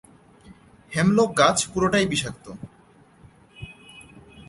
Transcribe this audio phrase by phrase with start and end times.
[0.91, 2.45] Hemlock গাছ পুরোটাই বিষাক্ত।